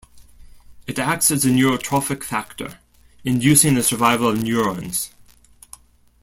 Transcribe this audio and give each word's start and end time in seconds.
It 0.87 0.97
acts 0.97 1.29
as 1.29 1.45
a 1.45 1.49
neurotrophic 1.49 2.23
factor, 2.23 2.79
inducing 3.23 3.75
the 3.75 3.83
survival 3.83 4.29
of 4.29 4.41
neurons. 4.41 5.11